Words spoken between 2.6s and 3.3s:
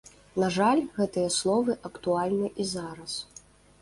і зараз.